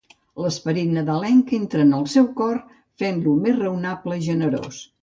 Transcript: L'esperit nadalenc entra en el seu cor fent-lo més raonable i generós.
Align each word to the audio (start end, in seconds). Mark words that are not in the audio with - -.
L'esperit 0.43 0.87
nadalenc 0.95 1.53
entra 1.59 1.83
en 1.89 1.93
el 1.99 2.09
seu 2.17 2.27
cor 2.41 2.59
fent-lo 3.05 3.39
més 3.47 3.59
raonable 3.63 4.21
i 4.25 4.31
generós. 4.33 4.87